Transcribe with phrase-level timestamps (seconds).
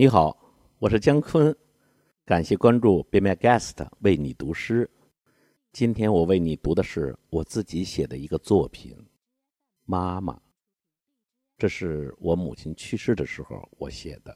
[0.00, 0.34] 你好，
[0.78, 1.54] 我是姜昆，
[2.24, 4.90] 感谢关注 Be My Guest 为你读诗。
[5.72, 8.96] 今天我为你读的是我自己写的一个作品
[9.84, 10.32] 《妈妈》，
[11.58, 14.34] 这是我母亲去世的时候我写的。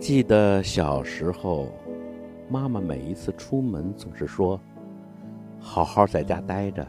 [0.00, 1.68] 记得小时候，
[2.48, 4.60] 妈妈每一次出门总是说
[5.60, 6.86] ：“好好在家待着，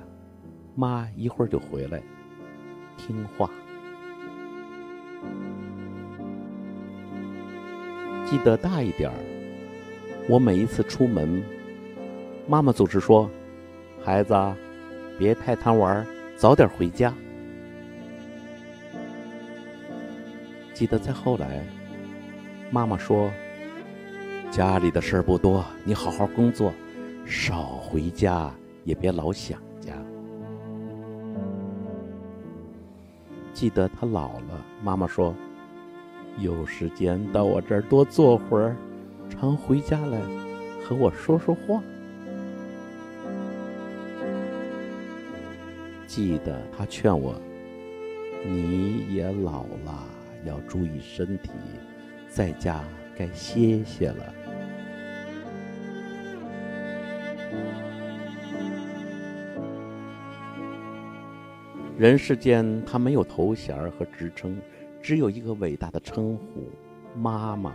[0.75, 1.99] 妈一会儿就回来，
[2.97, 3.49] 听话。”
[8.25, 9.15] 记得大一点儿，
[10.29, 11.43] 我每一次出门，
[12.47, 13.27] 妈妈总是说
[14.05, 14.35] ：“孩子，
[15.17, 16.05] 别太贪玩，
[16.37, 17.11] 早点回家。”
[20.75, 21.63] 记得再后来。
[22.71, 23.31] 妈妈说
[24.51, 26.71] ：“家里的事儿不多，你好好工作，
[27.25, 28.53] 少回家，
[28.83, 29.93] 也别老想家。”
[33.53, 35.33] 记得他老了，妈妈说
[36.37, 38.75] ：“有时间到我这儿多坐会儿，
[39.29, 40.19] 常回家来
[40.83, 41.81] 和我说说话。”
[46.05, 47.33] 记得他劝我
[48.45, 50.05] ：“你也老了，
[50.45, 51.49] 要注意身体。”
[52.29, 52.83] 在家
[53.17, 54.33] 该歇歇了。
[61.97, 64.57] 人世间，他没有头衔和职称，
[65.01, 66.71] 只有一个伟大的称呼——
[67.19, 67.73] 妈妈。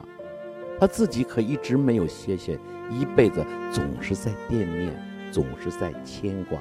[0.80, 2.58] 他自己可一直没有歇歇，
[2.90, 4.94] 一辈子总是在惦念，
[5.30, 6.58] 总是在牵挂。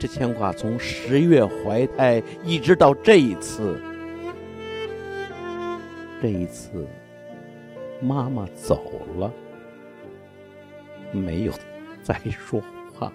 [0.00, 3.80] 这牵挂从十月怀胎，一直到这一次，
[6.20, 6.84] 这一次。
[8.00, 8.82] 妈妈走
[9.16, 9.32] 了，
[11.12, 11.52] 没有
[12.02, 12.62] 再说
[12.94, 13.12] 话。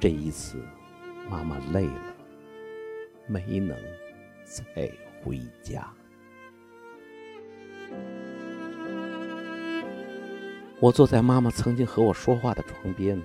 [0.00, 0.62] 这一次，
[1.28, 2.14] 妈妈累了，
[3.26, 3.76] 没能
[4.44, 4.90] 再
[5.22, 5.88] 回家。
[10.80, 13.20] 我坐在妈妈曾经和我说话的床边，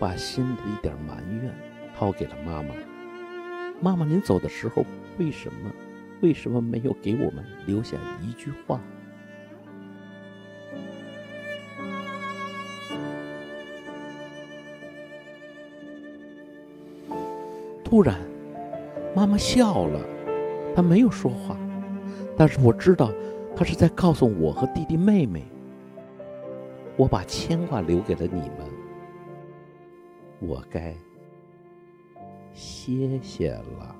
[0.00, 1.54] 把心的一点埋怨。
[1.94, 2.74] 抛给了妈妈。
[3.78, 4.86] 妈妈，您走的时候，
[5.18, 5.70] 为什么，
[6.22, 8.80] 为什么没有给我们留下一句话？
[17.84, 18.16] 突然，
[19.14, 20.00] 妈妈笑了，
[20.74, 21.54] 她没有说话，
[22.38, 23.12] 但是我知道，
[23.54, 25.44] 她是在告诉我和弟弟妹妹，
[26.96, 28.79] 我把牵挂留给了你们，
[30.40, 30.94] 我该。
[32.52, 33.96] 歇歇了。